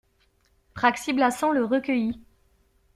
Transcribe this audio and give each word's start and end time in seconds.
Praxi-Blassans 0.73 1.51
le 1.51 1.63
recueillit. 1.63 2.19